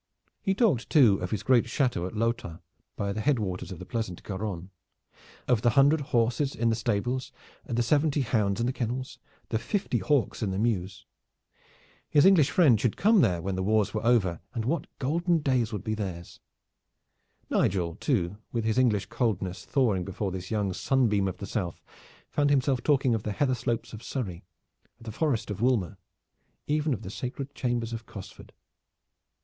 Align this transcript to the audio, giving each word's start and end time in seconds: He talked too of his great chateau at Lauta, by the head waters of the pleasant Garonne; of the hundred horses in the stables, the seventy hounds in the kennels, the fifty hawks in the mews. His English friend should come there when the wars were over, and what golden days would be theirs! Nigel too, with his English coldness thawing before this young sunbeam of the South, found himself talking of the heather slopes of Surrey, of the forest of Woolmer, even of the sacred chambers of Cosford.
He 0.41 0.55
talked 0.55 0.89
too 0.89 1.19
of 1.21 1.29
his 1.29 1.43
great 1.43 1.69
chateau 1.69 2.07
at 2.07 2.15
Lauta, 2.15 2.59
by 2.95 3.13
the 3.13 3.21
head 3.21 3.37
waters 3.37 3.71
of 3.71 3.77
the 3.77 3.85
pleasant 3.85 4.23
Garonne; 4.23 4.71
of 5.47 5.61
the 5.61 5.69
hundred 5.77 6.01
horses 6.01 6.55
in 6.55 6.69
the 6.69 6.75
stables, 6.75 7.31
the 7.67 7.83
seventy 7.83 8.21
hounds 8.21 8.59
in 8.59 8.65
the 8.65 8.73
kennels, 8.73 9.19
the 9.49 9.59
fifty 9.59 9.99
hawks 9.99 10.41
in 10.41 10.49
the 10.49 10.57
mews. 10.57 11.05
His 12.09 12.25
English 12.25 12.49
friend 12.49 12.81
should 12.81 12.97
come 12.97 13.21
there 13.21 13.43
when 13.43 13.53
the 13.53 13.61
wars 13.61 13.93
were 13.93 14.03
over, 14.03 14.39
and 14.55 14.65
what 14.65 14.87
golden 14.97 15.37
days 15.37 15.71
would 15.71 15.83
be 15.83 15.93
theirs! 15.93 16.39
Nigel 17.51 17.93
too, 17.93 18.37
with 18.51 18.65
his 18.65 18.79
English 18.79 19.05
coldness 19.05 19.65
thawing 19.65 20.03
before 20.03 20.31
this 20.31 20.49
young 20.49 20.73
sunbeam 20.73 21.27
of 21.27 21.37
the 21.37 21.45
South, 21.45 21.79
found 22.27 22.49
himself 22.49 22.81
talking 22.81 23.13
of 23.13 23.21
the 23.21 23.33
heather 23.33 23.53
slopes 23.53 23.93
of 23.93 24.01
Surrey, 24.01 24.43
of 24.97 25.03
the 25.05 25.11
forest 25.11 25.51
of 25.51 25.61
Woolmer, 25.61 25.97
even 26.65 26.91
of 26.91 27.03
the 27.03 27.11
sacred 27.11 27.53
chambers 27.53 27.93
of 27.93 28.07
Cosford. 28.07 28.51